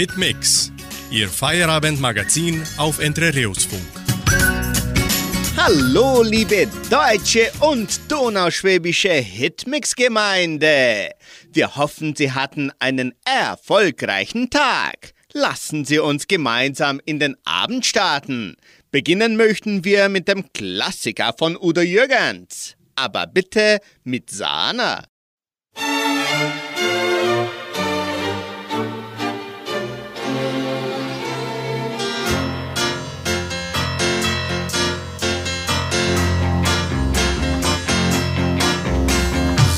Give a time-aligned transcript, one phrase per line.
[0.00, 0.72] Hitmix,
[1.10, 3.82] Ihr Feierabendmagazin auf Entre Rios Funk.
[5.58, 11.10] Hallo, liebe deutsche und donauschwäbische Hitmix-Gemeinde.
[11.52, 15.12] Wir hoffen, Sie hatten einen erfolgreichen Tag.
[15.34, 18.56] Lassen Sie uns gemeinsam in den Abend starten.
[18.90, 22.74] Beginnen möchten wir mit dem Klassiker von Udo Jürgens.
[22.96, 25.04] Aber bitte mit Sahne.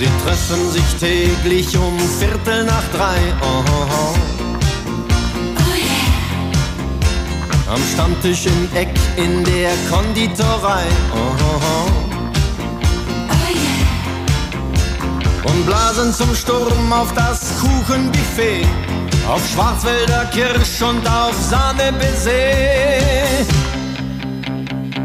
[0.03, 3.19] Sie treffen sich täglich um Viertel nach drei.
[3.41, 4.17] Oh, oh, oh.
[7.73, 10.87] Am Stammtisch im Eck in der Konditorei.
[15.45, 18.67] Und blasen zum Sturm auf das Kuchenbuffet.
[19.29, 21.93] Auf Schwarzwälder Kirsch und auf Sahne.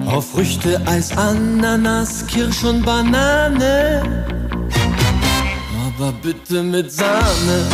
[0.07, 4.25] Auf Früchte, Eis, Ananas, Kirsch und Banane
[5.97, 7.65] aber bitte mit Sahne.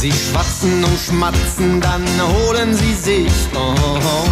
[0.00, 3.32] Sie schwatzen und schmatzen, dann holen sie sich.
[3.54, 4.28] Oh, oh.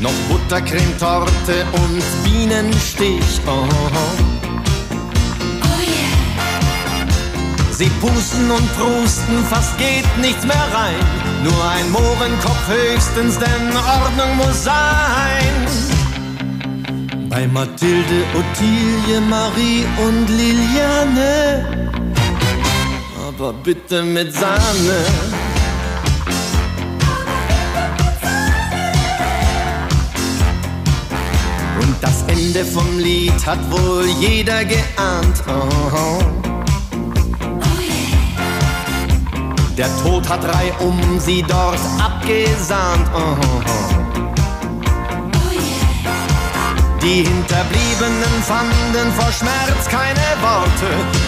[0.00, 3.40] Noch Buttercremetorte und Bienenstich.
[3.46, 4.39] Oh,
[7.80, 11.02] Sie pusten und prusten, fast geht nichts mehr rein.
[11.42, 15.54] Nur ein Mohrenkopf höchstens, denn Ordnung muss sein.
[17.30, 21.88] Bei Mathilde, Ottilie, Marie und Liliane.
[23.26, 24.98] Aber bitte mit Sahne.
[31.80, 35.42] Und das Ende vom Lied hat wohl jeder geahnt.
[35.48, 36.49] Oh.
[39.80, 43.08] Der Tod hat drei um sie dort abgesahnt.
[43.14, 44.00] Oh, oh, oh.
[47.00, 50.84] Die Hinterbliebenen fanden vor Schmerz keine Worte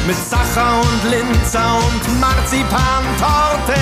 [0.06, 3.80] mit Sacher und Linzer und Marzipantorte.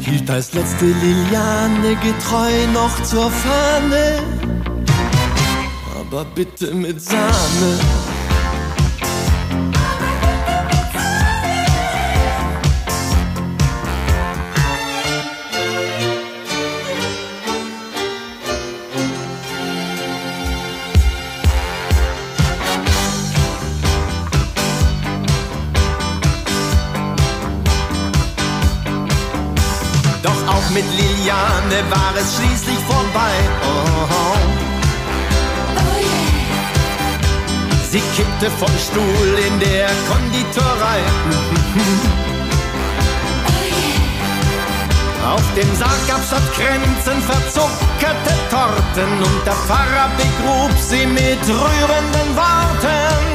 [0.00, 4.22] Hielt als letzte Liliane getreu noch zur Fahne,
[5.98, 8.11] aber bitte mit Sahne.
[31.72, 33.32] Liliane war es schließlich vorbei.
[33.62, 34.36] Oh, oh.
[37.90, 41.00] Sie kippte vom Stuhl in der Konditorei.
[45.34, 52.36] Auf dem Sarg gab's statt Kränzen verzuckerte Torten und der Pfarrer begrub sie mit rührenden
[52.36, 53.32] Worten.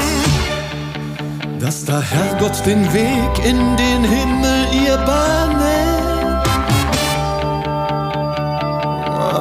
[1.60, 5.57] Dass der Herrgott den Weg in den Himmel ihr bahne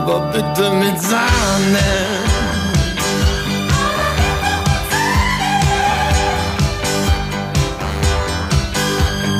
[0.07, 1.89] aber bitte mit Sahne.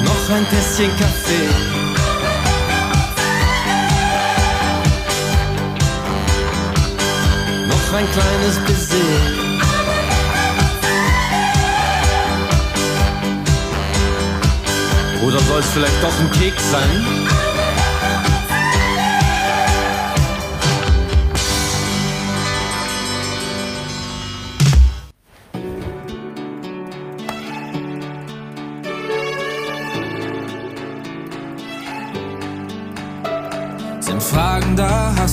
[0.05, 1.49] Noch ein Tässchen Kaffee.
[7.69, 8.97] Noch ein kleines Baiser.
[15.25, 17.26] Oder soll es vielleicht doch ein Keks sein?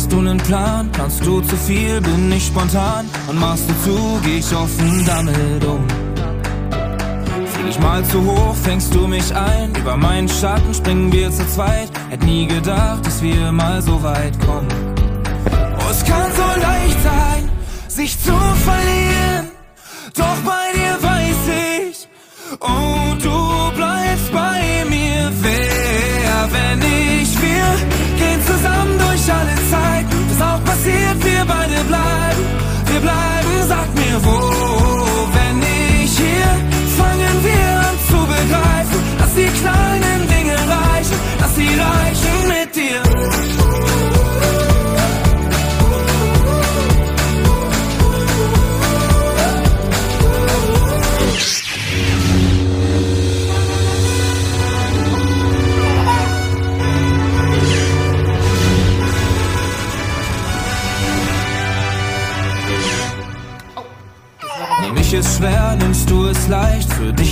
[0.04, 0.92] Hast du nen Plan?
[0.92, 5.64] Planst du zu viel, bin ich spontan und machst du zu, geh ich offen damit
[5.64, 5.88] um.
[7.54, 11.48] Flieg ich mal zu hoch, fängst du mich ein, über meinen Schatten springen wir zu
[11.48, 11.90] zweit.
[12.10, 14.68] Hätt nie gedacht, dass wir mal so weit kommen.
[15.80, 17.50] Oh, es kann so leicht sein,
[17.88, 18.34] sich zu
[18.66, 19.03] verlieren,
[30.84, 32.44] passiert, wir beide bleiben.
[32.92, 34.40] Wir bleiben, sag mir wo.
[35.34, 35.62] Wenn
[36.04, 36.52] ich hier,
[36.98, 42.43] fangen wir an zu begreifen, dass die kleinen Dinge reichen, dass sie reichen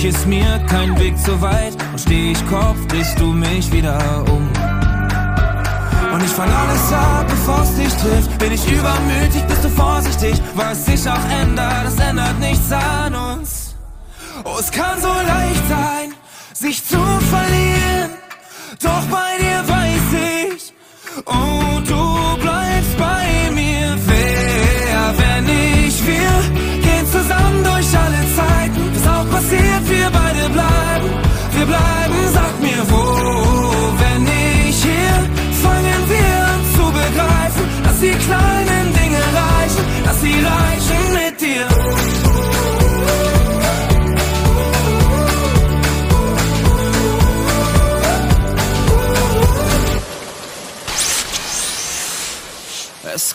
[0.02, 1.74] dich ist mir kein Weg zu weit.
[1.92, 4.48] Und steh ich Kopf, drehst du mich wieder um.
[6.12, 8.38] Und ich fang alles ab, bevor es dich trifft.
[8.38, 10.40] Bin ich übermütig, bist du vorsichtig.
[10.54, 13.74] Was sich auch ändert, das ändert nichts an uns.
[14.44, 16.14] Oh, es kann so leicht sein,
[16.52, 16.98] sich zu
[17.30, 18.10] verlieren.
[18.82, 20.72] Doch bei dir weiß ich,
[21.26, 21.80] oh,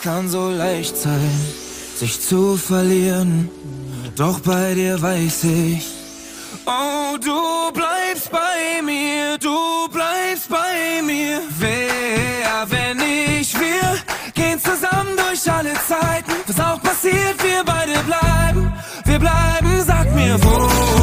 [0.08, 1.38] kann so leicht sein,
[1.94, 3.50] sich zu verlieren,
[4.16, 5.86] doch bei dir weiß ich,
[6.64, 9.58] oh, du bleibst bei mir, du
[9.92, 11.42] bleibst bei mir.
[11.58, 13.98] Wer, wenn nicht wir,
[14.32, 16.32] gehen zusammen durch alle Zeiten.
[16.46, 18.72] Was auch passiert, wir beide bleiben,
[19.04, 20.97] wir bleiben, sag mir wo.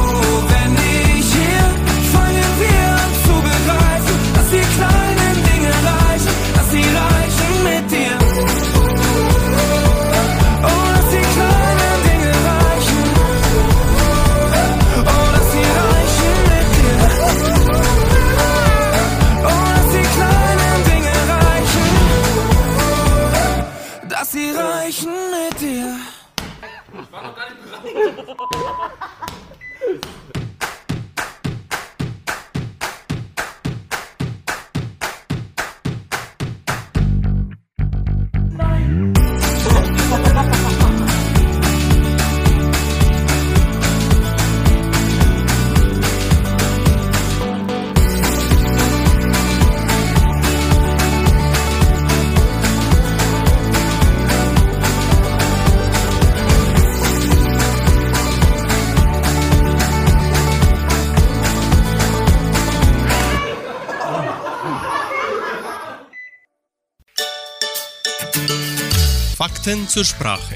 [69.65, 70.55] Fakten zur Sprache.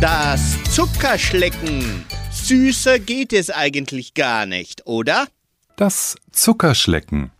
[0.00, 2.04] Das Zuckerschlecken.
[2.30, 5.26] Süßer geht es eigentlich gar nicht, oder?
[5.74, 7.32] Das Zuckerschlecken.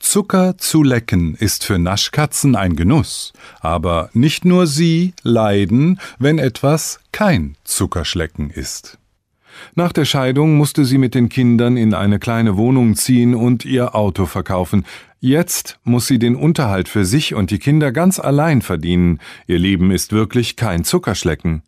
[0.00, 6.98] Zucker zu lecken ist für Naschkatzen ein Genuss, aber nicht nur sie leiden, wenn etwas
[7.12, 8.98] kein Zuckerschlecken ist.
[9.74, 13.94] Nach der Scheidung musste sie mit den Kindern in eine kleine Wohnung ziehen und ihr
[13.94, 14.84] Auto verkaufen.
[15.20, 19.18] Jetzt muss sie den Unterhalt für sich und die Kinder ganz allein verdienen.
[19.48, 21.62] Ihr Leben ist wirklich kein Zuckerschlecken.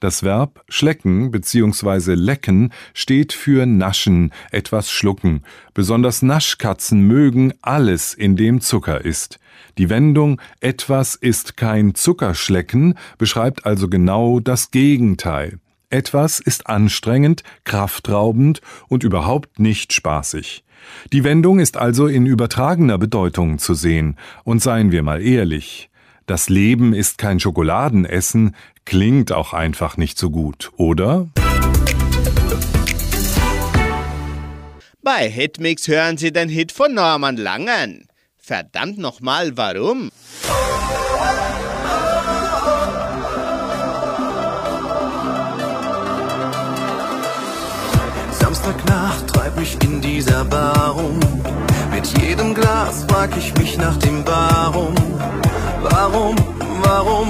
[0.00, 2.14] Das Verb schlecken bzw.
[2.14, 5.42] lecken steht für naschen, etwas schlucken.
[5.72, 9.38] Besonders Naschkatzen mögen alles, in dem Zucker ist.
[9.78, 15.60] Die Wendung etwas ist kein Zuckerschlecken beschreibt also genau das Gegenteil.
[15.90, 20.64] Etwas ist anstrengend, kraftraubend und überhaupt nicht spaßig.
[21.12, 24.16] Die Wendung ist also in übertragener Bedeutung zu sehen.
[24.44, 25.90] Und seien wir mal ehrlich,
[26.26, 31.26] das Leben ist kein Schokoladenessen, klingt auch einfach nicht so gut, oder?
[35.02, 38.06] Bei Hitmix hören Sie den Hit von Norman Langen.
[38.38, 40.10] Verdammt nochmal, warum?
[48.32, 48.99] Samstagnacht
[49.60, 51.20] mich in dieser Bar rum.
[51.92, 54.94] Mit jedem Glas frag ich mich nach dem Warum.
[55.82, 56.34] Warum,
[56.82, 57.28] warum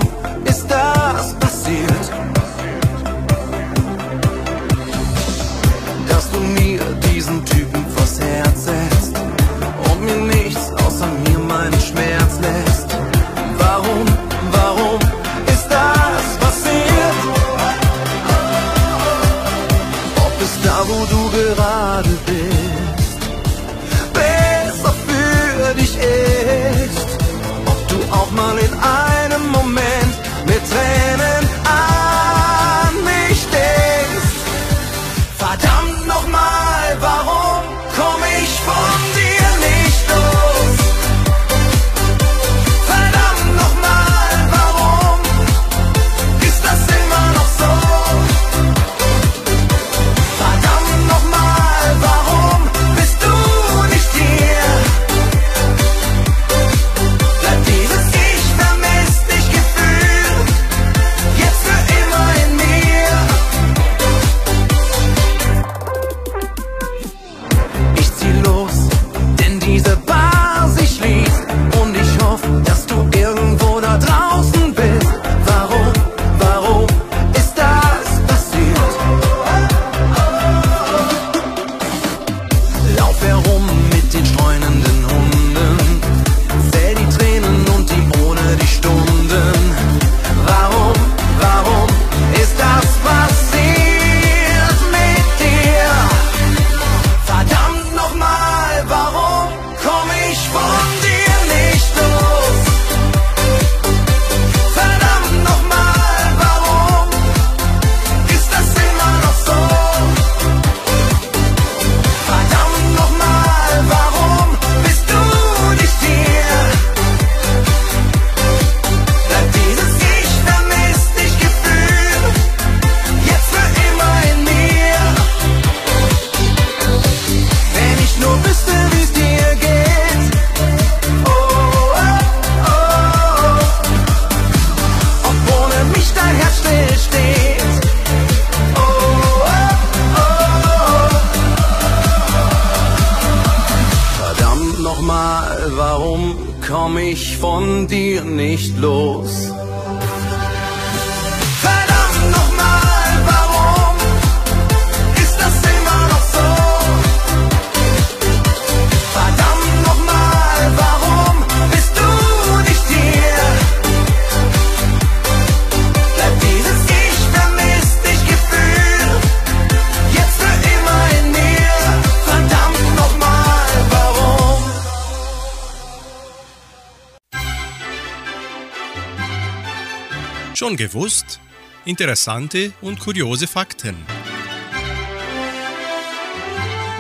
[180.71, 181.41] Schon gewusst?
[181.85, 183.97] Interessante und kuriose Fakten.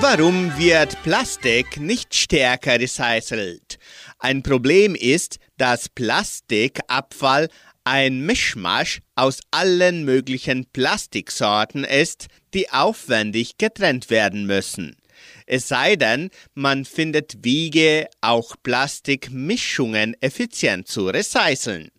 [0.00, 3.78] Warum wird Plastik nicht stärker recycelt?
[4.18, 7.48] Ein Problem ist, dass Plastikabfall
[7.84, 14.96] ein Mischmasch aus allen möglichen Plastiksorten ist, die aufwendig getrennt werden müssen.
[15.46, 21.92] Es sei denn, man findet Wege, auch Plastikmischungen effizient zu recyceln.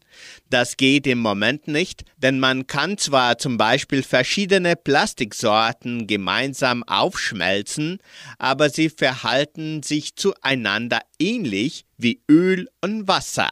[0.51, 8.00] Das geht im Moment nicht, denn man kann zwar zum Beispiel verschiedene Plastiksorten gemeinsam aufschmelzen,
[8.38, 13.50] aber sie verhalten sich zueinander ähnlich wie Öl und Wasser.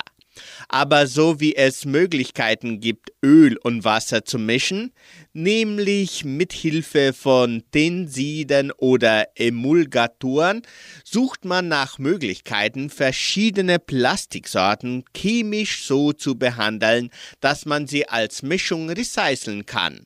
[0.67, 4.91] Aber so wie es Möglichkeiten gibt, Öl und Wasser zu mischen,
[5.33, 10.61] nämlich mit Hilfe von Tensiden oder Emulgatoren,
[11.03, 18.89] sucht man nach Möglichkeiten, verschiedene Plastiksorten chemisch so zu behandeln, dass man sie als Mischung
[18.89, 20.05] recyceln kann.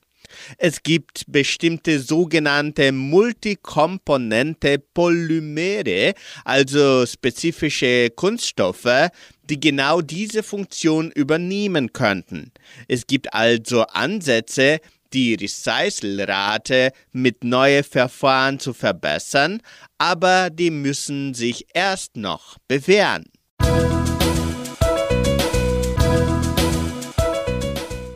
[0.58, 6.14] Es gibt bestimmte sogenannte Multikomponente Polymere,
[6.44, 9.10] also spezifische Kunststoffe,
[9.50, 12.52] die genau diese Funktion übernehmen könnten.
[12.88, 14.80] Es gibt also Ansätze,
[15.14, 19.62] die Recycelrate mit neuen Verfahren zu verbessern,
[19.98, 23.26] aber die müssen sich erst noch bewähren.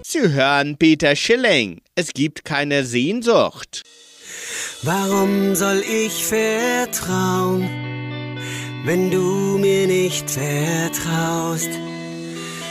[0.10, 1.82] Sie hören Peter Schilling.
[1.94, 3.84] Es gibt keine Sehnsucht.
[4.84, 7.68] Warum soll ich vertrauen,
[8.88, 11.70] wenn du mir nicht vertraust?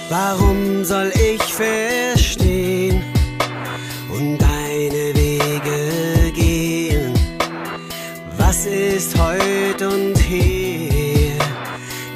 [0.08, 3.04] Warum soll ich verstehen?
[4.16, 7.12] und deine Wege gehen.
[8.37, 11.32] Was ist heute und hier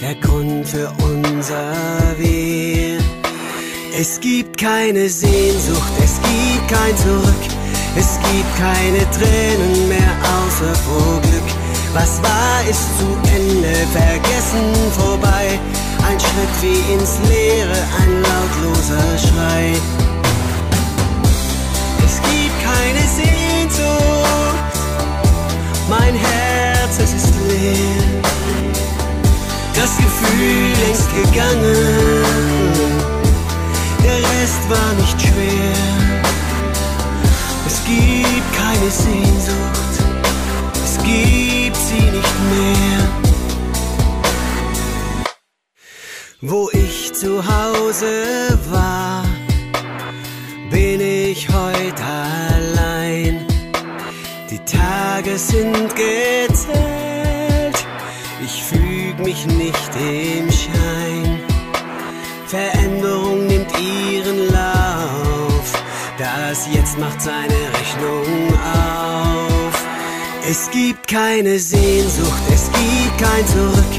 [0.00, 1.75] der Grund für unser
[2.19, 2.99] Wir?
[3.99, 7.45] Es gibt keine Sehnsucht, es gibt kein Zurück,
[7.97, 11.60] es gibt keine Tränen mehr außer vor Glück.
[11.93, 15.59] Was war, ist zu Ende, vergessen vorbei.
[16.09, 19.75] Ein Schritt wie ins Leere, ein lautloser Schrei
[22.71, 24.65] keine Sehnsucht.
[25.89, 28.23] Mein Herz, es ist leer.
[29.75, 32.25] Das Gefühl längst gegangen.
[34.03, 35.77] Der Rest war nicht schwer.
[37.67, 39.90] Es gibt keine Sehnsucht.
[41.11, 43.00] Gibt sie nicht mehr.
[46.40, 49.25] Wo ich zu Hause war,
[50.71, 52.02] bin ich heute
[52.55, 53.47] allein.
[54.50, 57.79] Die Tage sind gezählt,
[58.45, 61.40] ich füg mich nicht im Schein.
[62.47, 65.73] Veränderung nimmt ihren Lauf,
[66.19, 68.50] das Jetzt macht seine Rechnung.
[70.50, 73.95] Es gibt keine Sehnsucht, es gibt kein Zurück,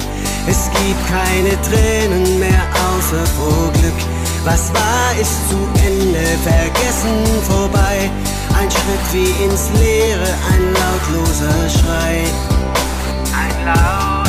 [0.49, 3.93] es gibt keine Tränen mehr außer vor Glück.
[4.43, 5.55] Was war, ist zu
[5.87, 8.11] Ende, vergessen vorbei.
[8.59, 12.25] Ein Schritt wie ins Leere, ein lautloser Schrei.
[13.33, 14.20] Ein lautloser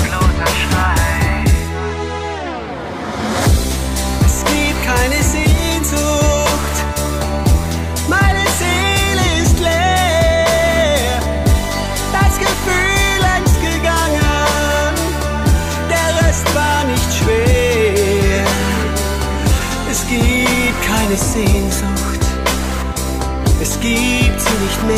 [21.13, 22.23] keine Sehnsucht
[23.61, 24.97] es gibt sie nicht mehr.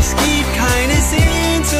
[0.00, 1.76] Es gibt keine Sehnsucht,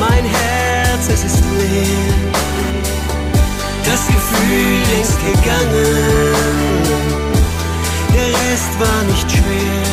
[0.00, 2.14] mein Herz, es ist leer.
[3.84, 6.29] Das Gefühl längst gegangen,
[8.50, 9.86] Rest war nicht schwer.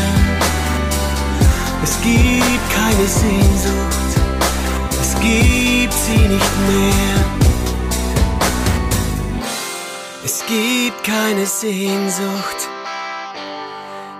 [1.84, 4.12] Es gibt keine Sehnsucht,
[5.00, 7.26] es gibt sie nicht mehr.
[10.26, 12.60] Es gibt keine Sehnsucht,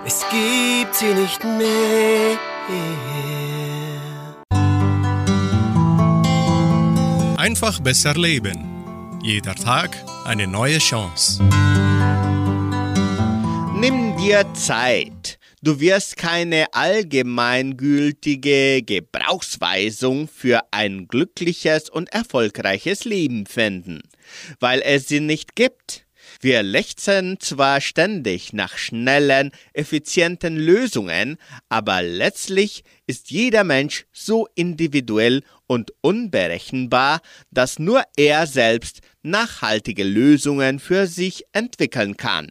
[0.06, 2.38] es gibt sie nicht mehr.
[7.36, 9.18] Einfach besser leben.
[9.20, 11.42] Jeder Tag eine neue Chance.
[13.80, 15.38] Nimm dir Zeit.
[15.62, 24.00] Du wirst keine allgemeingültige Gebrauchsweisung für ein glückliches und erfolgreiches Leben finden,
[24.58, 26.06] weil es sie nicht gibt.
[26.40, 31.36] Wir lechzen zwar ständig nach schnellen, effizienten Lösungen,
[31.68, 37.20] aber letztlich ist jeder Mensch so individuell und unberechenbar,
[37.52, 42.50] dass nur er selbst nachhaltige Lösungen für sich entwickeln kann.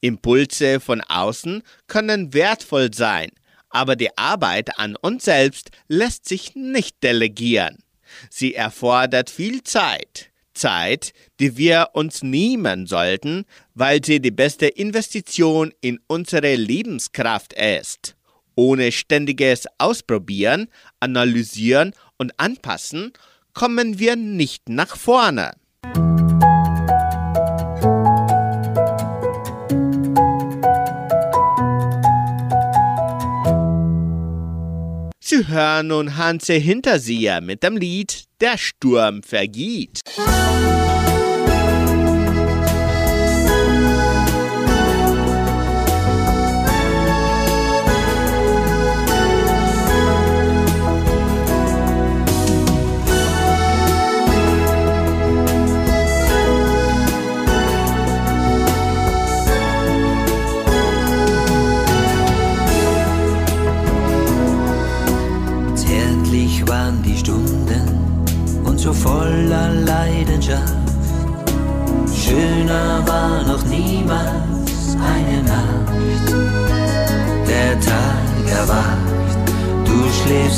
[0.00, 3.30] Impulse von außen können wertvoll sein,
[3.70, 7.78] aber die Arbeit an uns selbst lässt sich nicht delegieren.
[8.30, 10.30] Sie erfordert viel Zeit.
[10.54, 18.16] Zeit, die wir uns nehmen sollten, weil sie die beste Investition in unsere Lebenskraft ist.
[18.54, 23.12] Ohne ständiges Ausprobieren, Analysieren und Anpassen
[23.52, 25.52] kommen wir nicht nach vorne.
[35.36, 40.00] Sie hören nun Hanse Hinterseher mit dem Lied Der Sturm vergeht.
[40.04, 40.85] Zärtlich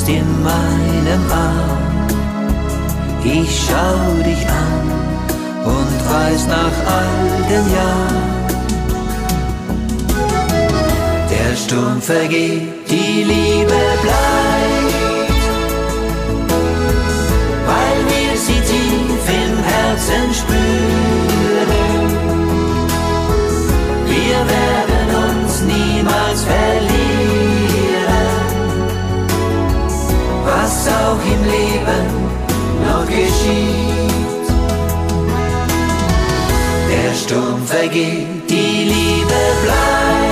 [0.08, 2.06] in meinem Arm.
[3.22, 4.86] Ich schau dich an
[5.64, 7.18] und weiß nach all
[7.50, 8.38] den Jahren.
[11.30, 14.94] Der Sturm vergeht, die Liebe bleibt,
[17.70, 21.70] weil wir sie tief im Herzen spüren.
[24.06, 27.17] Wir werden uns niemals verlieren,
[30.88, 32.04] auch im Leben
[32.86, 34.08] noch geschieht.
[36.90, 40.27] Der Sturm vergeht, die Liebe bleibt.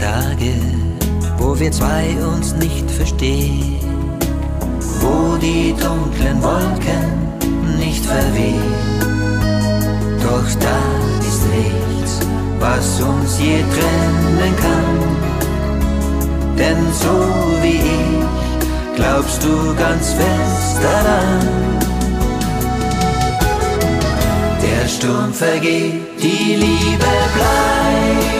[0.00, 0.54] Tage,
[1.36, 3.78] wo wir zwei uns nicht verstehen,
[5.00, 7.04] wo die dunklen Wolken
[7.78, 8.74] nicht verwehen.
[10.22, 10.80] Doch da
[11.28, 12.20] ist nichts,
[12.58, 14.98] was uns je trennen kann.
[16.56, 17.16] Denn so
[17.62, 21.40] wie ich, glaubst du ganz fest daran.
[24.62, 28.39] Der Sturm vergeht, die Liebe bleibt,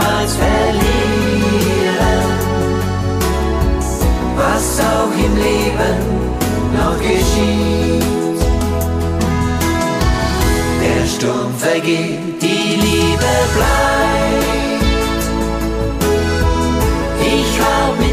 [0.00, 1.90] niemals verlieren,
[4.36, 5.96] was auch im Leben
[6.76, 8.04] noch geschieht.
[10.82, 14.80] Der Sturm vergeht, die Liebe bleibt.
[17.22, 18.09] Ich hab mit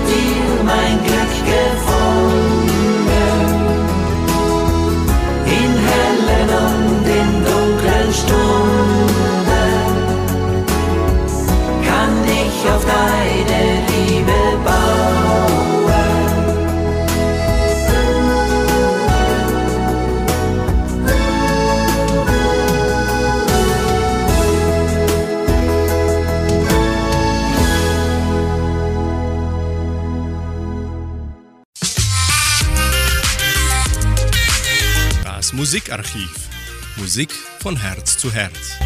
[35.67, 36.47] Musikarchiv.
[36.95, 38.79] Musik von Herz zu Herz.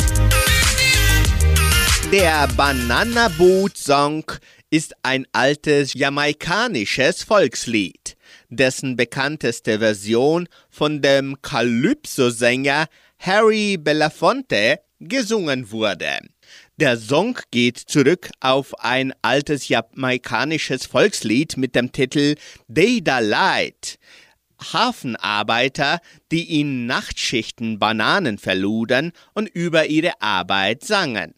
[2.12, 4.24] Der Banana Boot Song
[4.72, 8.18] ist ein altes jamaikanisches Volkslied,
[8.50, 12.88] dessen bekannteste Version von dem Calypso-Sänger
[13.20, 16.18] Harry Belafonte gesungen wurde.
[16.78, 22.34] Der Song geht zurück auf ein altes jamaikanisches Volkslied mit dem Titel
[22.68, 24.00] Data Light.
[24.62, 26.00] Hafenarbeiter,
[26.32, 31.34] die in Nachtschichten Bananen verluden und über ihre Arbeit sangen.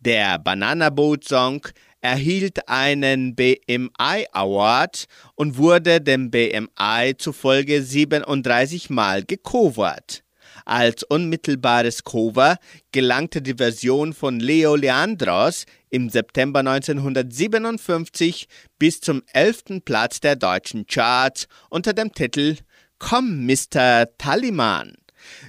[0.00, 1.66] Der Banana Boat Song
[2.00, 10.23] erhielt einen BMI Award und wurde dem BMI zufolge 37 Mal gecovert.
[10.64, 12.56] Als unmittelbares Cover
[12.90, 18.48] gelangte die Version von Leo Leandros im September 1957
[18.78, 19.82] bis zum 11.
[19.84, 22.56] Platz der deutschen Charts unter dem Titel
[22.98, 24.08] Komm, Mr.
[24.16, 24.94] Tallyman.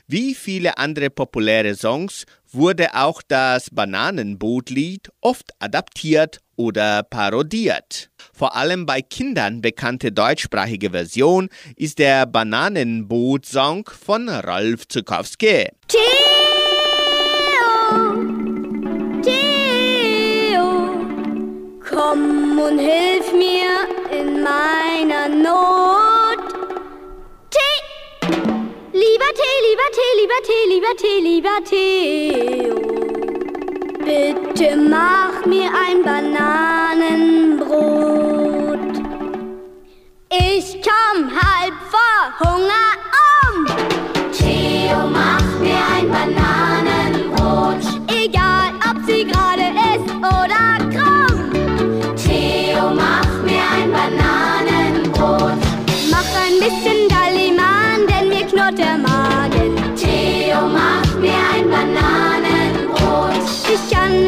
[0.08, 8.10] Wie viele andere populäre Songs wurde auch das Bananenbootlied oft adaptiert oder parodiert.
[8.34, 15.70] Vor allem bei Kindern bekannte deutschsprachige Version ist der Bananenboot-Song von Rolf Zukowski.
[15.88, 16.02] Theo,
[19.22, 20.96] Theo,
[21.80, 26.40] komm und hilf mir in meiner Not.
[27.50, 28.28] Tee,
[28.92, 33.05] lieber Tee, lieber Tee, lieber Tee, lieber Tee, lieber Theo.
[34.06, 37.66] Bitte mach mir ein Bananenbrot.
[40.30, 42.92] Ich komm halb vor Hunger
[43.42, 43.66] um.
[44.32, 46.65] Theo, mach mir ein Bananenbrot.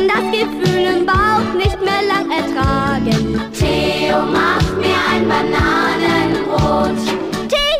[0.08, 3.42] Kann das Gefühl im Bauch nicht mehr lang ertragen.
[3.54, 6.98] Theo, mach mir ein Bananenbrot.
[7.48, 7.78] Tee,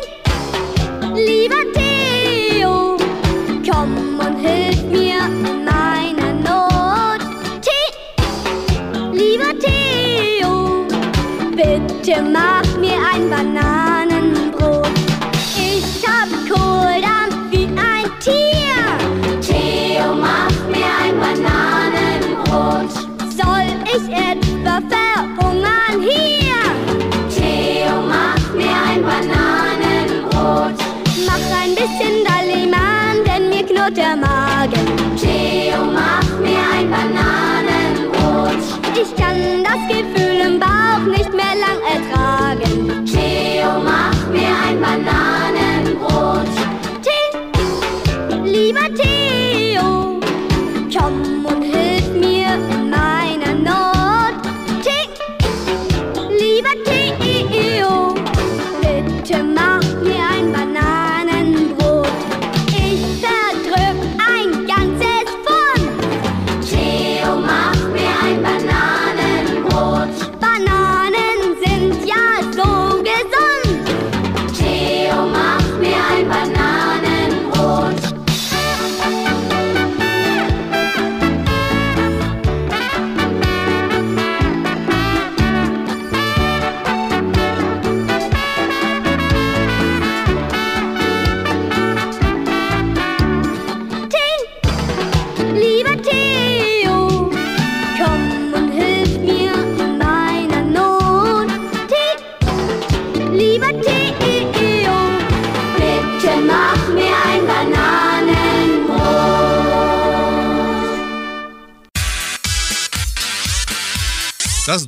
[1.14, 2.96] lieber Theo,
[3.70, 7.20] komm und hilf mir in meiner Not.
[7.62, 7.90] Tee,
[9.12, 10.86] lieber Theo,
[11.50, 14.88] bitte mach mir ein Bananenbrot.
[15.56, 18.57] Ich hab Kohldampf wie ein Tier.
[33.88, 35.16] Knurrt der Magen.
[35.16, 38.62] Theo, mach mir ein Bananenbrot.
[38.94, 43.04] Ich kann das Gefühl im Bauch nicht mehr lang ertragen.
[43.06, 45.57] Theo, mach mir ein Bananenbrot.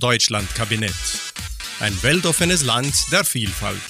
[0.01, 0.95] Deutschlandkabinett.
[1.79, 3.81] Ein weltoffenes Land der Vielfalt.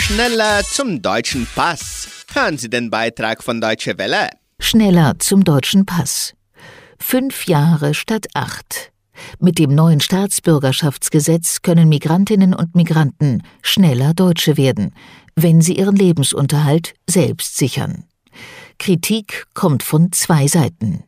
[0.00, 2.08] Schneller zum deutschen Pass.
[2.32, 4.30] Hören Sie den Beitrag von Deutsche Welle.
[4.60, 6.34] Schneller zum deutschen Pass.
[6.98, 8.92] Fünf Jahre statt acht.
[9.38, 14.94] Mit dem neuen Staatsbürgerschaftsgesetz können Migrantinnen und Migranten schneller Deutsche werden,
[15.34, 18.04] wenn sie ihren Lebensunterhalt selbst sichern.
[18.78, 21.04] Kritik kommt von zwei Seiten.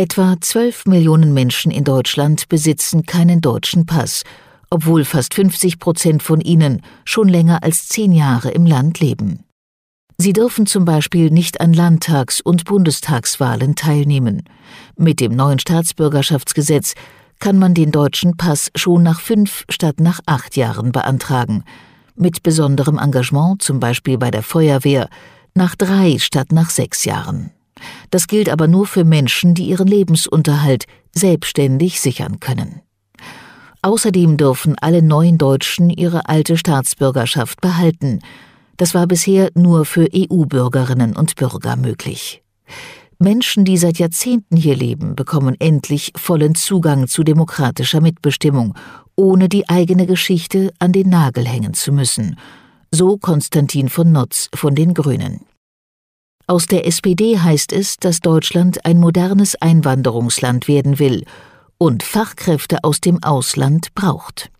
[0.00, 4.22] Etwa 12 Millionen Menschen in Deutschland besitzen keinen deutschen Pass,
[4.70, 9.44] obwohl fast 50 Prozent von ihnen schon länger als zehn Jahre im Land leben.
[10.16, 14.44] Sie dürfen zum Beispiel nicht an Landtags- und Bundestagswahlen teilnehmen.
[14.96, 16.94] Mit dem neuen Staatsbürgerschaftsgesetz
[17.38, 21.62] kann man den deutschen Pass schon nach fünf statt nach acht Jahren beantragen.
[22.16, 25.10] Mit besonderem Engagement, zum Beispiel bei der Feuerwehr,
[25.52, 27.50] nach drei statt nach sechs Jahren.
[28.10, 32.80] Das gilt aber nur für Menschen, die ihren Lebensunterhalt selbstständig sichern können.
[33.82, 38.20] Außerdem dürfen alle neuen Deutschen ihre alte Staatsbürgerschaft behalten.
[38.76, 42.42] Das war bisher nur für EU-Bürgerinnen und Bürger möglich.
[43.18, 48.74] Menschen, die seit Jahrzehnten hier leben, bekommen endlich vollen Zugang zu demokratischer Mitbestimmung,
[49.14, 52.38] ohne die eigene Geschichte an den Nagel hängen zu müssen.
[52.90, 55.40] So Konstantin von Notz von den Grünen.
[56.50, 61.22] Aus der SPD heißt es, dass Deutschland ein modernes Einwanderungsland werden will
[61.78, 64.50] und Fachkräfte aus dem Ausland braucht.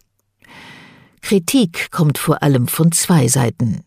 [1.21, 3.81] Kritik kommt vor allem von zwei Seiten.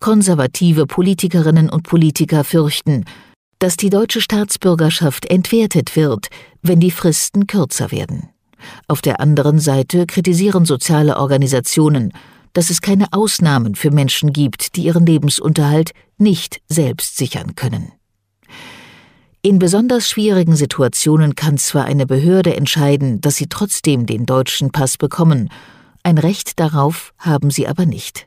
[0.00, 3.06] Konservative Politikerinnen und Politiker fürchten,
[3.58, 6.26] dass die deutsche Staatsbürgerschaft entwertet wird,
[6.60, 8.28] wenn die Fristen kürzer werden.
[8.86, 12.12] Auf der anderen Seite kritisieren soziale Organisationen,
[12.56, 17.92] dass es keine Ausnahmen für Menschen gibt, die ihren Lebensunterhalt nicht selbst sichern können.
[19.42, 24.96] In besonders schwierigen Situationen kann zwar eine Behörde entscheiden, dass sie trotzdem den deutschen Pass
[24.96, 25.50] bekommen,
[26.02, 28.26] ein Recht darauf haben sie aber nicht.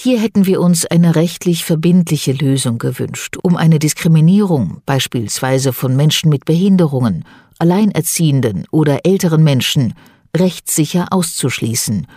[0.00, 6.28] Hier hätten wir uns eine rechtlich verbindliche Lösung gewünscht, um eine Diskriminierung beispielsweise von Menschen
[6.28, 7.24] mit Behinderungen,
[7.60, 9.94] Alleinerziehenden oder älteren Menschen
[10.36, 12.08] rechtssicher auszuschließen,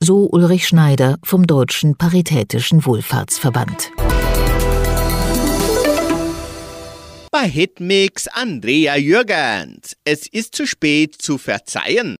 [0.00, 3.90] so Ulrich Schneider vom Deutschen Paritätischen Wohlfahrtsverband.
[7.30, 9.96] Bei Hitmix Andrea Jürgens.
[10.04, 12.16] Es ist zu spät zu verzeihen.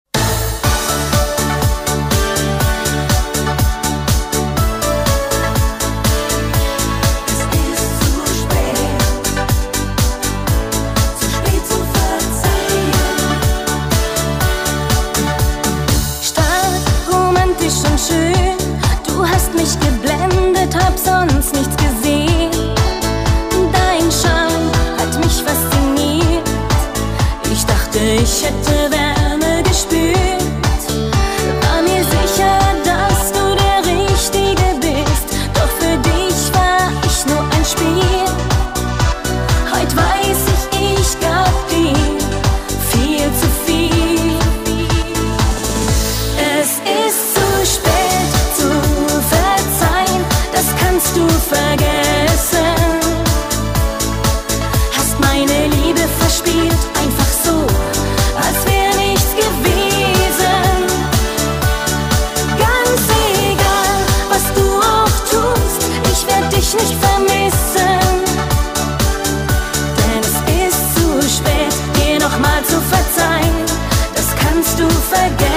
[75.11, 75.48] Kannst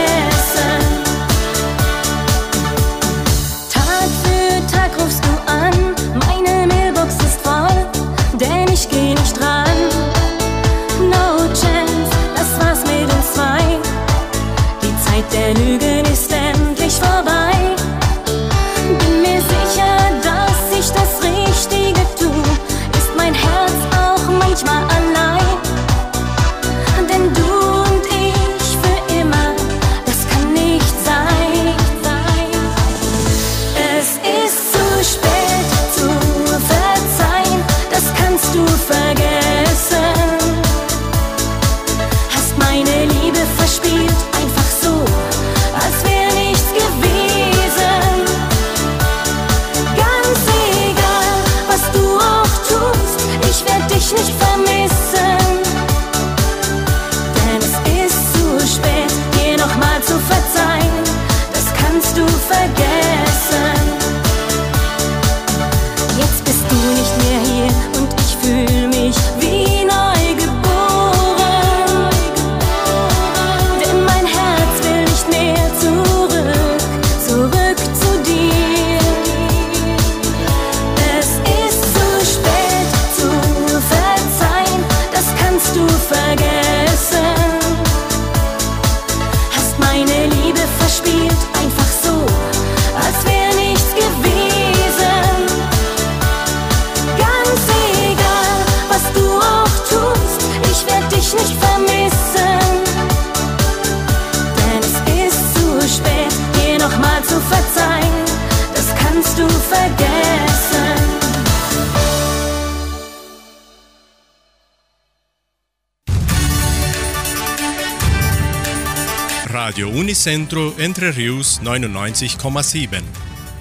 [119.71, 123.01] Radio Unicentro Entre Rius 99,7.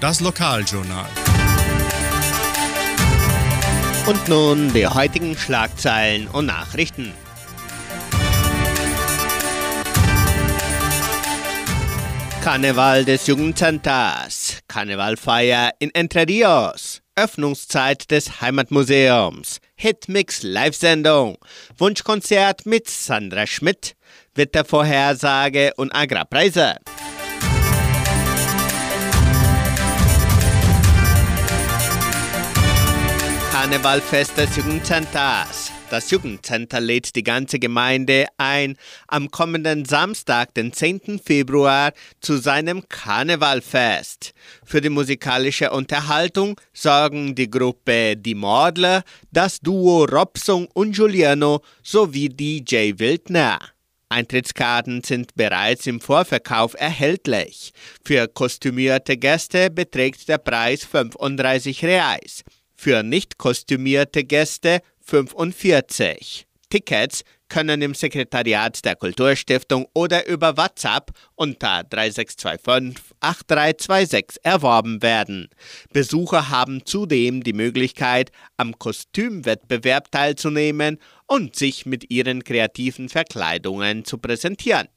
[0.01, 1.05] Das Lokaljournal.
[4.05, 7.13] Und nun die heutigen Schlagzeilen und Nachrichten.
[12.43, 21.37] Karneval des Jugendcenters, Karnevalfeier in Entre Rios, Öffnungszeit des Heimatmuseums, Hitmix Live-Sendung,
[21.77, 23.95] Wunschkonzert mit Sandra Schmidt,
[24.35, 26.77] Wettervorhersage und Agrarpreise.
[33.51, 35.71] Karnevalfest des Jugendcenters.
[35.89, 41.19] Das Jugendcenter lädt die ganze Gemeinde ein, am kommenden Samstag, den 10.
[41.23, 41.91] Februar,
[42.21, 44.33] zu seinem Karnevalfest.
[44.63, 52.29] Für die musikalische Unterhaltung sorgen die Gruppe Die Mordler, das Duo Robson und Giuliano sowie
[52.29, 53.59] DJ Wildner.
[54.11, 57.71] Eintrittskarten sind bereits im Vorverkauf erhältlich.
[58.03, 62.43] Für kostümierte Gäste beträgt der Preis 35 Reais.
[62.75, 66.45] Für nicht kostümierte Gäste 45.
[66.69, 75.49] Tickets können im Sekretariat der Kulturstiftung oder über WhatsApp unter 3625 8326 erworben werden.
[75.91, 80.97] Besucher haben zudem die Möglichkeit, am Kostümwettbewerb teilzunehmen
[81.31, 84.89] und sich mit ihren kreativen Verkleidungen zu präsentieren.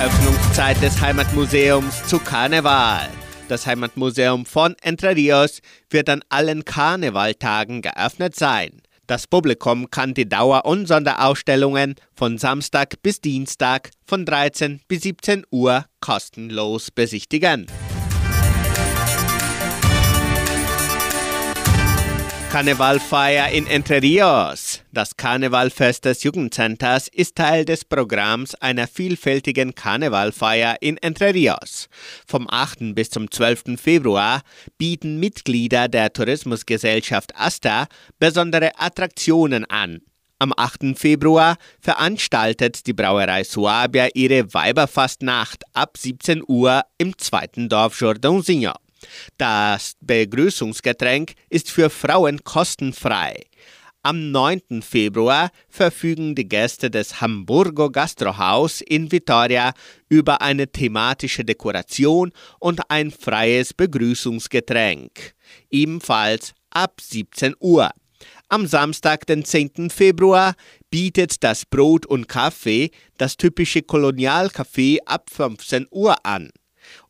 [0.00, 3.08] Öffnungszeit des Heimatmuseums zu Karneval.
[3.48, 5.58] Das Heimatmuseum von Entre Rios
[5.90, 8.80] wird an allen Karnevaltagen geöffnet sein.
[9.08, 15.44] Das Publikum kann die Dauer- und Sonderausstellungen von Samstag bis Dienstag von 13 bis 17
[15.50, 17.66] Uhr kostenlos besichtigen.
[22.52, 24.82] Karnevalfeier in Entre Rios.
[24.92, 31.88] Das Karnevalfest des Jugendcenters ist Teil des Programms einer vielfältigen Karnevalfeier in Entre Rios.
[32.26, 32.94] Vom 8.
[32.94, 33.80] bis zum 12.
[33.80, 34.42] Februar
[34.76, 37.86] bieten Mitglieder der Tourismusgesellschaft Asta
[38.18, 40.02] besondere Attraktionen an.
[40.38, 40.94] Am 8.
[40.94, 48.74] Februar veranstaltet die Brauerei Suabia ihre Weiberfastnacht ab 17 Uhr im zweiten Dorf Jordãozinho.
[49.38, 53.42] Das Begrüßungsgetränk ist für Frauen kostenfrei.
[54.04, 54.82] Am 9.
[54.82, 59.74] Februar verfügen die Gäste des Hamburgo Gastrohaus in Vitoria
[60.08, 65.34] über eine thematische Dekoration und ein freies Begrüßungsgetränk.
[65.70, 67.90] Ebenfalls ab 17 Uhr.
[68.48, 69.88] Am Samstag, den 10.
[69.88, 70.54] Februar,
[70.90, 76.50] bietet das Brot und Kaffee das typische Kolonialcafé ab 15 Uhr an.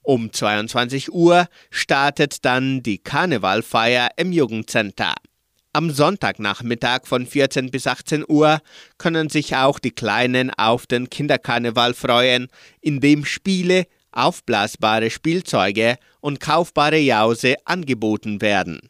[0.03, 5.15] Um 22 Uhr startet dann die Karnevalfeier im Jugendcenter.
[5.73, 8.61] Am Sonntagnachmittag von 14 bis 18 Uhr
[8.99, 12.49] können sich auch die Kleinen auf den Kinderkarneval freuen,
[12.81, 18.81] in dem Spiele, aufblasbare Spielzeuge und kaufbare Jause angeboten werden.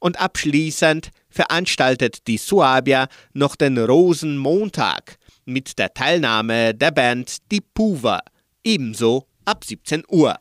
[0.00, 8.20] Und abschließend veranstaltet die Suabia noch den Rosenmontag mit der Teilnahme der Band Die Puva,
[8.64, 10.36] ebenso ab 17 Uhr.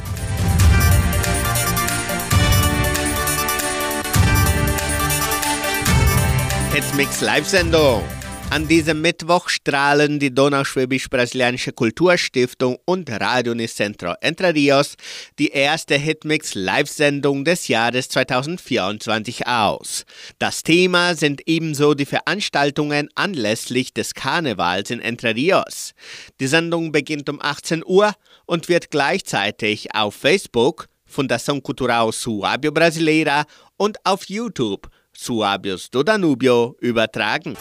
[6.73, 8.03] Hitmix Live-Sendung.
[8.49, 14.95] An diesem Mittwoch strahlen die Donauschwäbisch-Brasilianische Kulturstiftung und Radio Nicentro Entre Rios
[15.37, 20.05] die erste Hitmix Live-Sendung des Jahres 2024 aus.
[20.39, 25.93] Das Thema sind ebenso die Veranstaltungen anlässlich des Karnevals in Entre Rios.
[26.39, 28.13] Die Sendung beginnt um 18 Uhr
[28.45, 33.45] und wird gleichzeitig auf Facebook, Fundação Cultural Suábio Brasileira
[33.75, 37.57] und auf YouTube Suábios do Danúbio übertragen.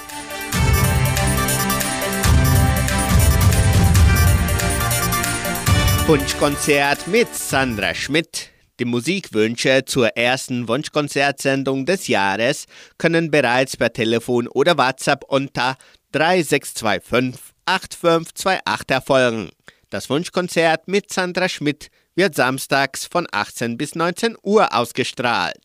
[6.06, 8.50] Wunschkonzert mit Sandra Schmidt.
[8.78, 15.76] Die Musikwünsche zur ersten Wunschkonzertsendung des Jahres können bereits per Telefon oder WhatsApp unter
[16.12, 19.50] 3625 8528 erfolgen.
[19.90, 25.58] Das Wunschkonzert mit Sandra Schmidt wird samstags von 18 bis 19 Uhr ausgestrahlt.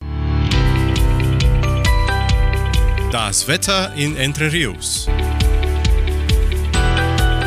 [3.12, 5.08] Das Wetter in Entre Rios.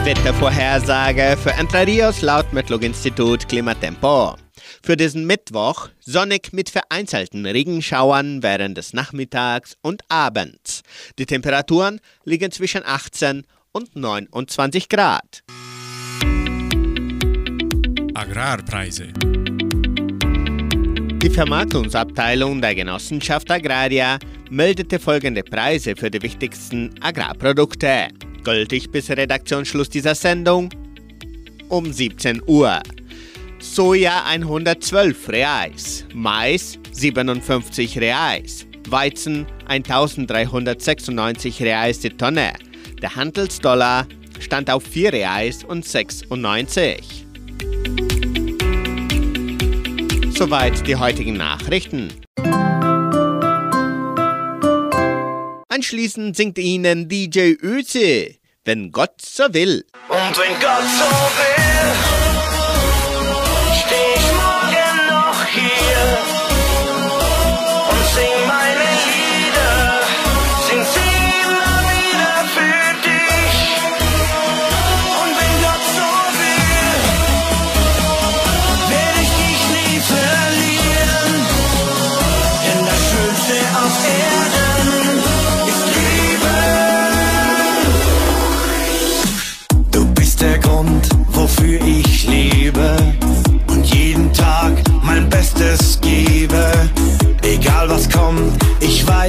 [0.05, 4.37] Wettervorhersage für Entre Rios laut Metlog-Institut Klimatempo.
[4.83, 10.83] Für diesen Mittwoch sonnig mit vereinzelten Regenschauern während des Nachmittags und Abends.
[11.19, 15.43] Die Temperaturen liegen zwischen 18 und 29 Grad.
[18.13, 19.09] Agrarpreise.
[21.23, 24.19] Die Vermarktungsabteilung der Genossenschaft Agraria
[24.51, 28.09] meldete folgende Preise für die wichtigsten Agrarprodukte.
[28.45, 30.69] Gültig bis Redaktionsschluss dieser Sendung
[31.71, 32.81] um 17 Uhr.
[33.59, 42.53] Soja 112 Reais, Mais 57 Reais, Weizen 1396 Reais die Tonne.
[43.01, 44.07] Der Handelsdollar
[44.41, 47.25] stand auf 4 Reais und 96.
[50.37, 52.13] Soweit die heutigen Nachrichten.
[55.75, 59.85] Anschließend singt Ihnen DJ Öze, wenn Gott so will.
[60.09, 61.05] Und wenn Gott so
[61.37, 62.24] will,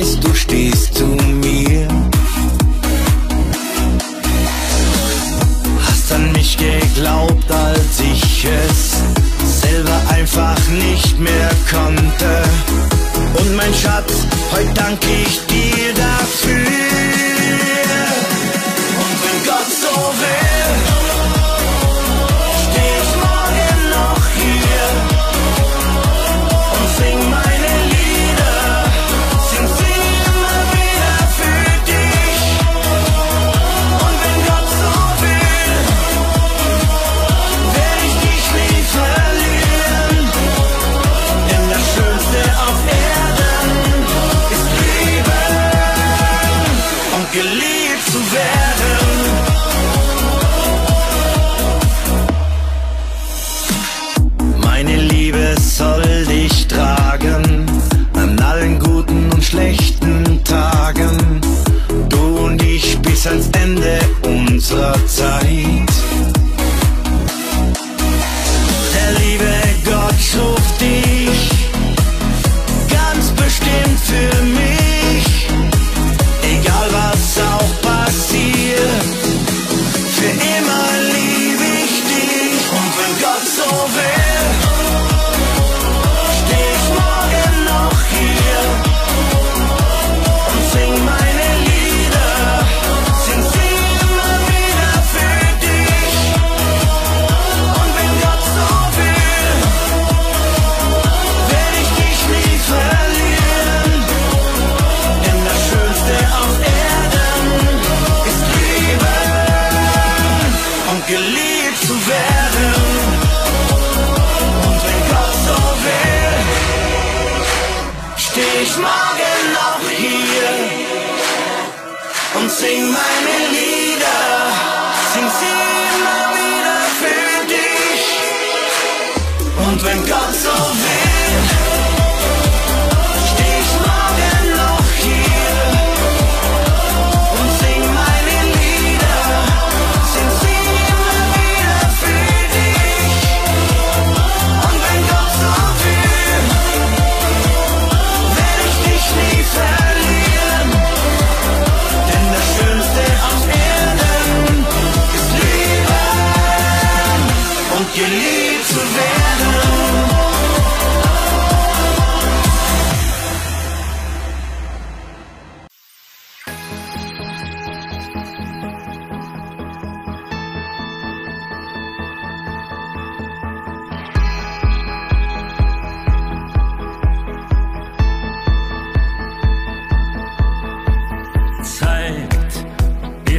[0.06, 1.88] weiß, du stehst zu mir.
[5.88, 12.44] Hast an mich geglaubt, als ich es selber einfach nicht mehr konnte.
[13.40, 14.14] Und mein Schatz,
[14.52, 16.95] heute danke ich dir dafür.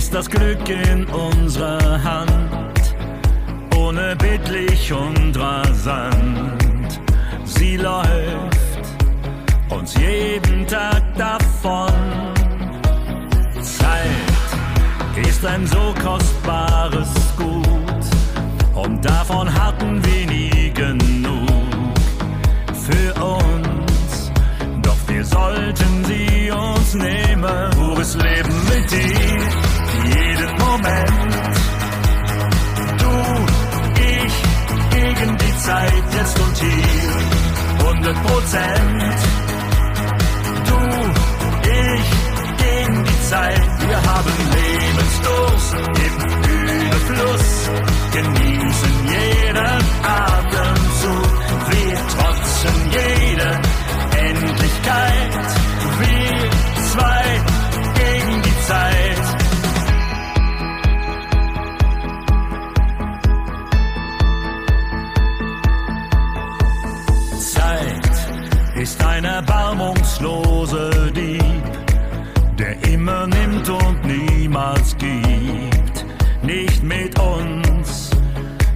[0.06, 2.94] Ist das Glück in unserer Hand,
[3.76, 7.00] unerbittlich und rasant.
[7.44, 8.84] Sie läuft
[9.68, 11.90] uns jeden Tag davon.
[13.60, 18.04] Zeit ist ein so kostbares Gut
[18.74, 21.48] und davon hatten wir nie genug
[22.86, 24.30] für uns.
[24.82, 27.70] Doch wir sollten sie uns nehmen.
[27.76, 29.65] Pures Leben mit dir,
[30.66, 31.46] Moment.
[33.02, 33.12] Du,
[34.00, 34.36] ich,
[34.90, 39.18] gegen die Zeit, jetzt und hier, 100 Prozent.
[40.68, 40.78] Du,
[41.70, 42.08] ich,
[42.64, 45.74] gegen die Zeit, wir haben Lebensdurst
[46.06, 46.14] im
[46.82, 47.48] Überfluss,
[48.12, 51.32] genießen jeden Atemzug,
[51.70, 53.50] wir trotzen jede
[54.28, 55.32] Endlichkeit,
[56.00, 56.50] wir
[56.90, 57.55] zwei
[70.66, 76.06] gottlose Dieb, der immer nimmt und niemals gibt.
[76.42, 78.10] Nicht mit uns,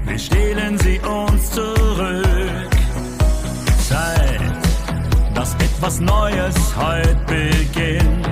[0.04, 2.70] wir stehlen sie uns zurück.
[3.88, 4.40] Zeit,
[5.34, 8.26] dass etwas Neues heute beginnt,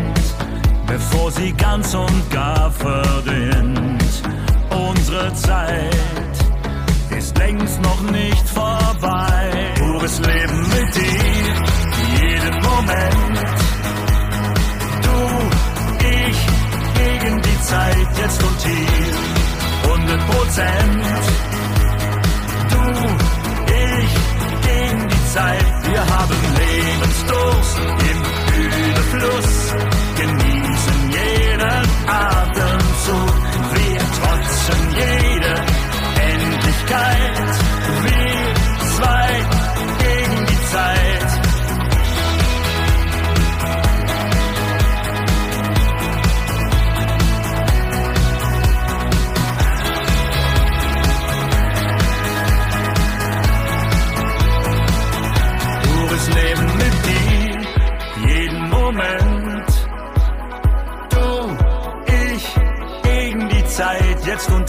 [0.86, 4.22] bevor sie ganz und gar verdient.
[4.70, 6.17] Unsere Zeit
[18.28, 19.90] Jetzt und hier.
[19.90, 21.02] 100 Prozent.
[22.70, 22.82] Du,
[23.72, 24.12] ich,
[24.68, 25.67] gegen die Zeit.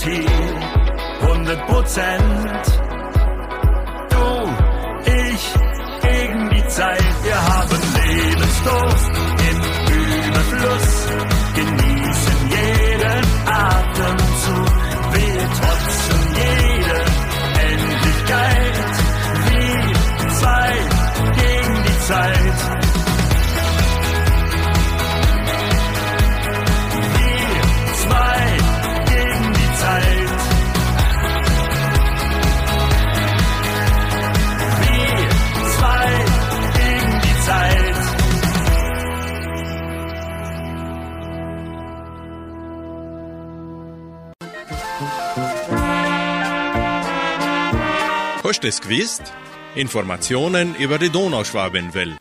[0.10, 1.30] Jetzt und hier.
[1.30, 2.79] 100 Prozent.
[48.60, 49.24] Hast es gewusst?
[49.74, 52.18] Informationen über die Donauschwabenwelle.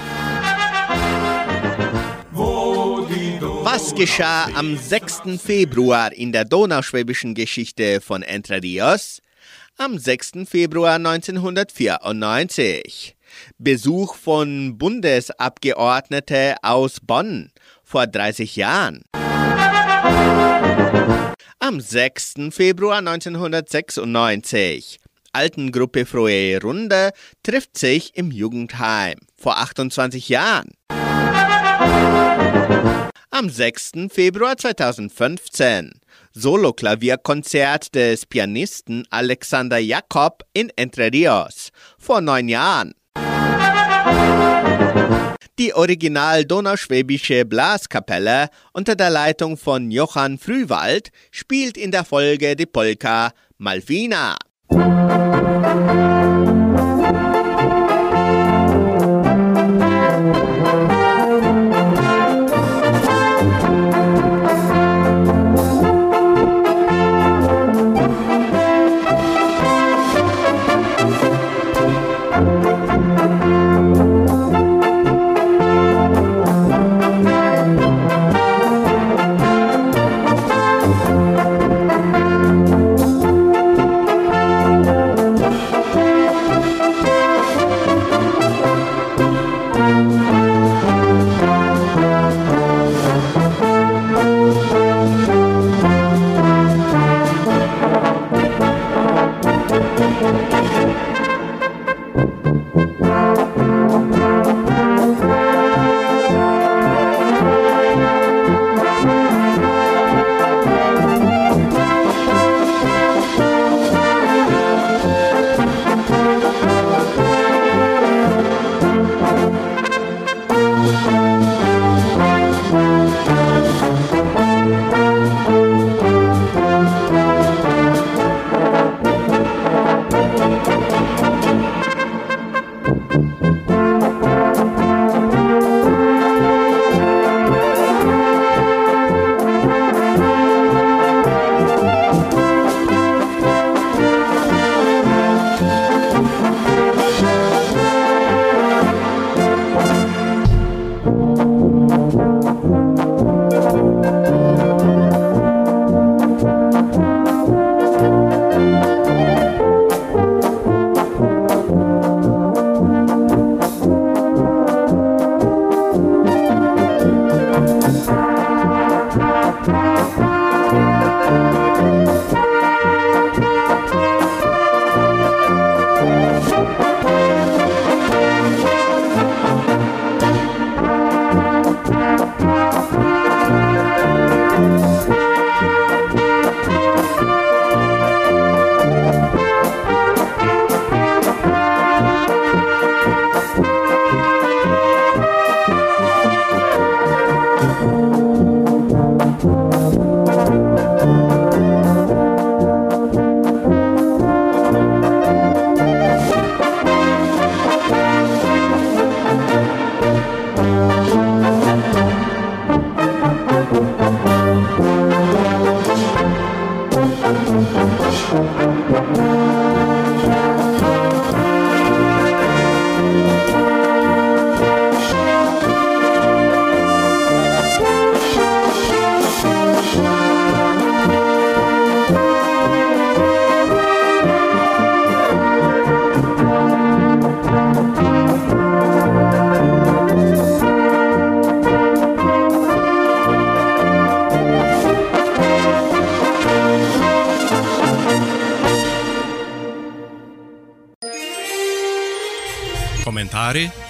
[3.65, 5.43] Was geschah am 6.
[5.45, 9.21] Februar in der donauschwäbischen Geschichte von Entre Rios?
[9.79, 10.47] Am 6.
[10.49, 13.17] Februar 1994.
[13.59, 17.51] Besuch von Bundesabgeordnete aus Bonn
[17.83, 19.03] vor 30 Jahren.
[21.59, 22.35] Am 6.
[22.53, 25.01] Februar 1996.
[25.39, 27.13] Altengruppe Frohe Runde
[27.45, 30.73] trifft sich im Jugendheim vor 28 Jahren.
[33.31, 34.09] Am 6.
[34.11, 35.93] Februar 2015
[36.33, 41.71] Solo-Klavierkonzert des Pianisten Alexander Jakob in Entre Rios
[42.01, 42.95] vor neun Jahren.
[45.61, 52.67] Die original donauschwäbische Blaskapelle unter der Leitung von Johann Frühwald spielt in der Folge die
[52.67, 54.37] Polka Malvina.
[54.71, 55.38] Thank you.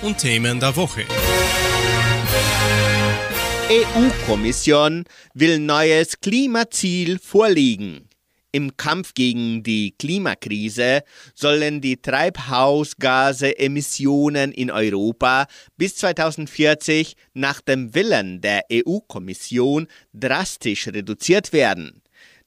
[0.02, 1.06] Und Themen der Woche.
[3.70, 8.08] EU-Kommission will neues Klimaziel vorlegen.
[8.50, 11.02] Im Kampf gegen die Klimakrise
[11.34, 15.46] sollen die Treibhausgasemissionen in Europa
[15.76, 22.00] bis 2040 nach dem Willen der EU-Kommission drastisch reduziert werden.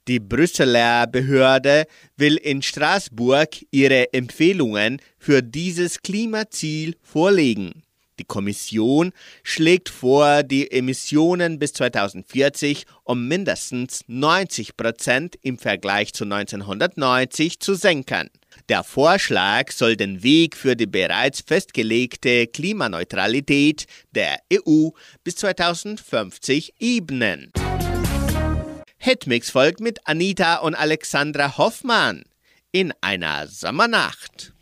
[0.07, 1.85] Die Brüsseler Behörde
[2.17, 7.83] will in Straßburg ihre Empfehlungen für dieses Klimaziel vorlegen.
[8.17, 16.23] Die Kommission schlägt vor, die Emissionen bis 2040 um mindestens 90 Prozent im Vergleich zu
[16.23, 18.29] 1990 zu senken.
[18.69, 24.89] Der Vorschlag soll den Weg für die bereits festgelegte Klimaneutralität der EU
[25.23, 27.51] bis 2050 ebnen.
[29.03, 32.21] Hitmix folgt mit Anita und Alexandra Hoffmann
[32.71, 34.53] in einer Sommernacht.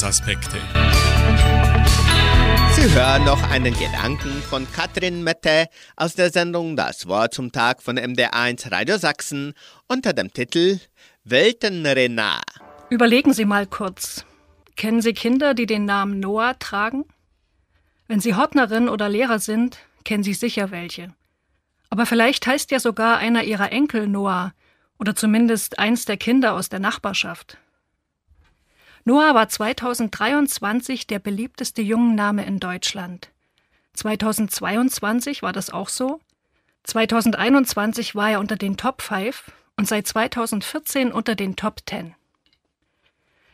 [0.00, 0.56] Lebensaspekte.
[2.72, 7.82] Sie hören noch einen Gedanken von Katrin Mette aus der Sendung Das Wort zum Tag
[7.82, 9.52] von MDR1 Radio Sachsen
[9.88, 10.80] unter dem Titel
[11.24, 12.40] Weltenrenner.
[12.88, 14.24] Überlegen Sie mal kurz.
[14.76, 17.04] Kennen Sie Kinder, die den Namen Noah tragen?
[18.08, 21.12] Wenn Sie Hortnerin oder Lehrer sind, kennen Sie sicher welche.
[21.90, 24.54] Aber vielleicht heißt ja sogar einer Ihrer Enkel Noah
[24.98, 27.58] oder zumindest eins der Kinder aus der Nachbarschaft.
[29.04, 33.30] Noah war 2023 der beliebteste Jungenname in Deutschland.
[33.94, 36.20] 2022 war das auch so.
[36.84, 42.14] 2021 war er unter den Top 5 und seit 2014 unter den Top 10.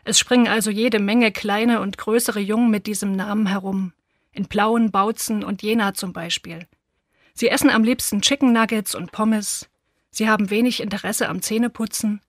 [0.04, 3.92] Es springen also jede Menge kleine und größere Jungen mit diesem Namen herum.
[4.32, 6.66] In Plauen, Bautzen und Jena zum Beispiel.
[7.34, 9.68] Sie essen am liebsten Chicken Nuggets und Pommes.
[10.10, 12.20] Sie haben wenig Interesse am Zähneputzen.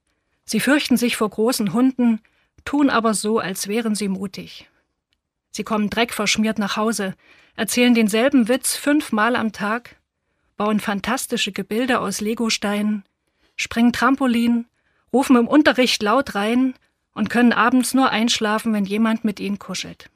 [0.45, 2.19] Sie fürchten sich vor großen Hunden,
[2.67, 4.67] tun aber so, als wären sie mutig.
[5.51, 7.15] Sie kommen dreckverschmiert nach Hause,
[7.55, 9.95] erzählen denselben Witz fünfmal am Tag,
[10.57, 13.05] bauen fantastische Gebilde aus Legosteinen,
[13.55, 14.65] springen Trampolin,
[15.13, 16.73] rufen im Unterricht laut rein
[17.13, 20.09] und können abends nur einschlafen, wenn jemand mit ihnen kuschelt.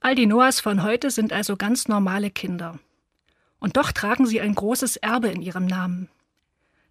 [0.00, 2.78] All die Noahs von heute sind also ganz normale Kinder.
[3.58, 6.08] Und doch tragen sie ein großes Erbe in ihrem Namen.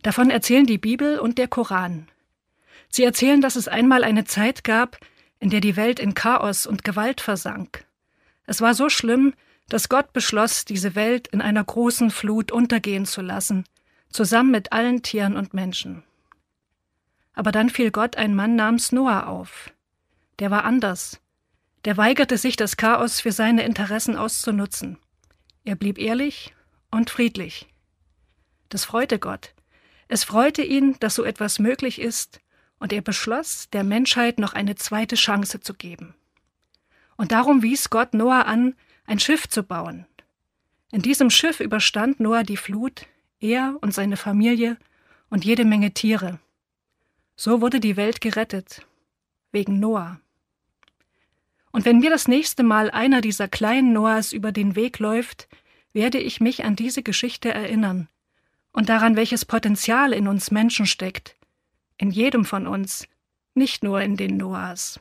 [0.02, 2.10] Davon erzählen die Bibel und der Koran.
[2.90, 4.98] Sie erzählen, dass es einmal eine Zeit gab,
[5.40, 7.86] in der die Welt in Chaos und Gewalt versank.
[8.46, 9.34] Es war so schlimm,
[9.70, 13.66] dass Gott beschloss, diese Welt in einer großen Flut untergehen zu lassen,
[14.10, 16.04] zusammen mit allen Tieren und Menschen.
[17.34, 19.72] Aber dann fiel Gott ein Mann namens Noah auf.
[20.40, 21.22] Der war anders.
[21.86, 24.98] Der weigerte sich, das Chaos für seine Interessen auszunutzen.
[25.64, 26.54] Er blieb ehrlich
[26.92, 27.68] und friedlich.
[28.70, 29.54] Das freute Gott.
[30.08, 32.42] Es freute ihn, dass so etwas möglich ist,
[32.80, 36.16] und er beschloss, der Menschheit noch eine zweite Chance zu geben.
[37.18, 38.76] Und darum wies Gott Noah an,
[39.06, 40.06] ein Schiff zu bauen.
[40.92, 43.06] In diesem Schiff überstand Noah die Flut,
[43.40, 44.78] er und seine Familie
[45.30, 46.40] und jede Menge Tiere.
[47.36, 48.86] So wurde die Welt gerettet,
[49.52, 50.20] wegen Noah.
[51.72, 55.48] Und wenn mir das nächste Mal einer dieser kleinen Noahs über den Weg läuft,
[55.94, 58.08] werde ich mich an diese Geschichte erinnern
[58.72, 61.36] und daran, welches Potenzial in uns Menschen steckt,
[62.00, 63.06] in jedem von uns,
[63.54, 65.00] nicht nur in den Noahs.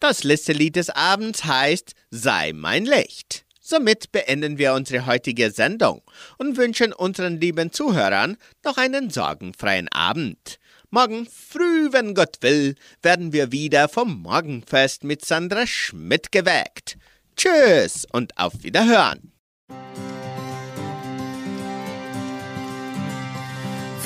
[0.00, 3.46] Das letzte Lied des Abends heißt Sei mein Licht.
[3.60, 6.02] Somit beenden wir unsere heutige Sendung
[6.36, 10.58] und wünschen unseren lieben Zuhörern noch einen sorgenfreien Abend.
[10.90, 16.98] Morgen früh, wenn Gott will, werden wir wieder vom Morgenfest mit Sandra Schmidt geweckt.
[17.36, 19.33] Tschüss und auf Wiederhören.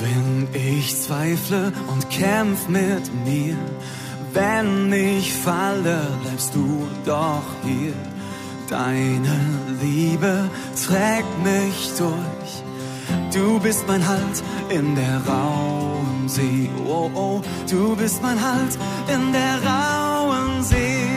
[0.00, 3.56] Wenn ich zweifle und kämpf mit mir,
[4.32, 7.94] wenn ich falle, bleibst du doch hier.
[8.68, 9.40] Deine
[9.80, 10.50] Liebe
[10.86, 12.62] trägt mich durch.
[13.34, 16.68] Du bist mein Halt in der rauen See.
[16.86, 17.40] Oh, oh,
[17.70, 18.78] du bist mein Halt
[19.08, 21.08] in der rauen See.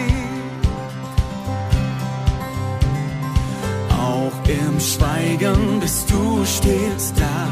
[3.90, 7.48] Auch im Schweigen bist du stets da.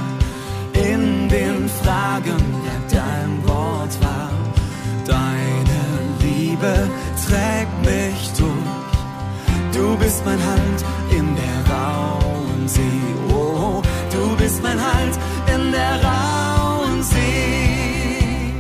[0.82, 1.19] In
[1.90, 4.32] den Fragen bleibt dein Wort wahr.
[5.06, 5.82] Deine
[6.22, 6.90] Liebe
[7.26, 9.74] trägt mich durch.
[9.74, 10.84] Du bist mein Halt
[11.18, 12.82] in der rauen See.
[13.30, 13.82] Oh,
[14.12, 15.16] du bist mein Halt
[15.56, 18.54] in der rauen See.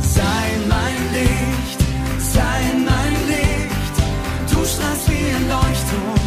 [0.00, 0.44] Sei
[0.74, 1.80] mein Licht,
[2.18, 2.58] sei
[2.90, 3.96] mein Licht.
[4.50, 6.20] Du strahlst wie ein Leuchtturm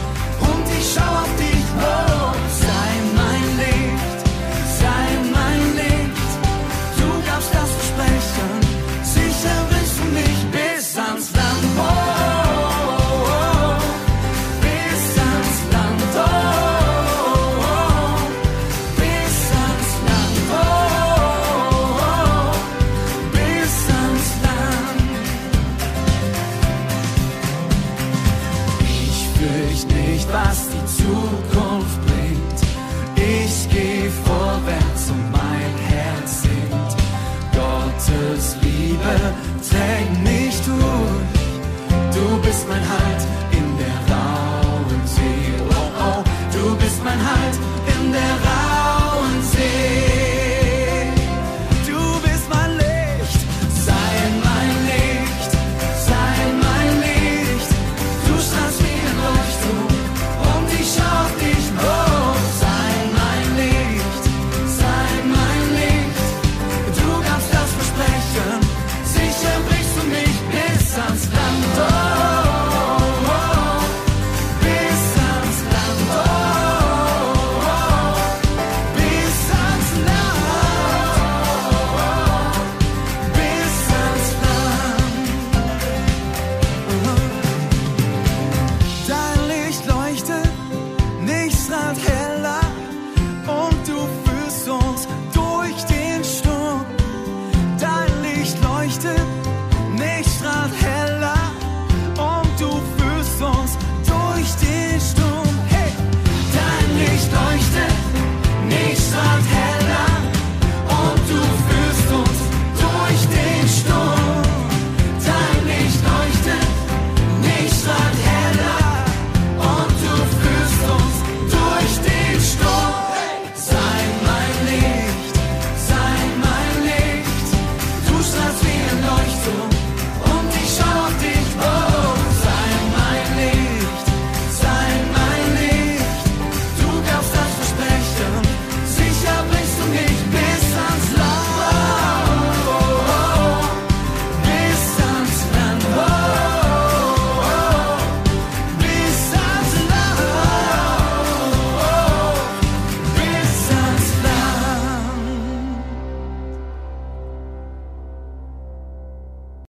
[0.51, 1.20] und ich schau